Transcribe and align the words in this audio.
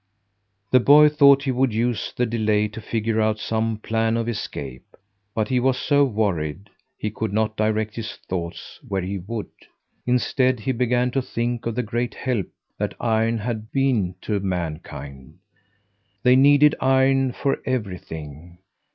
The 0.71 0.79
boy 0.79 1.09
thought 1.09 1.43
he 1.43 1.51
would 1.51 1.71
use 1.75 2.11
the 2.17 2.25
delay 2.25 2.67
to 2.69 2.81
figure 2.81 3.21
out 3.21 3.37
some 3.37 3.77
plan 3.77 4.17
of 4.17 4.27
escape, 4.27 4.95
but 5.35 5.49
he 5.49 5.59
was 5.59 5.77
so 5.77 6.03
worried 6.05 6.71
he 6.97 7.11
could 7.11 7.31
not 7.31 7.55
direct 7.55 7.97
his 7.97 8.15
thoughts 8.27 8.79
where 8.87 9.03
he 9.03 9.19
would; 9.19 9.51
instead 10.07 10.61
he 10.61 10.71
began 10.71 11.11
to 11.11 11.21
think 11.21 11.67
of 11.67 11.75
the 11.75 11.83
great 11.83 12.15
help 12.15 12.47
that 12.79 12.95
iron 12.99 13.37
had 13.37 13.71
been 13.71 14.15
to 14.21 14.39
mankind. 14.39 15.37
They 16.23 16.35
needed 16.35 16.73
iron 16.81 17.31
for 17.31 17.59
everything. 17.63 18.57